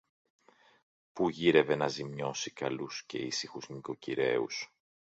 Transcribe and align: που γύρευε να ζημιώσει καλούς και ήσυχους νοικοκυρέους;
που 1.13 1.29
γύρευε 1.29 1.75
να 1.75 1.87
ζημιώσει 1.87 2.51
καλούς 2.51 3.03
και 3.05 3.17
ήσυχους 3.17 3.69
νοικοκυρέους; 3.69 4.71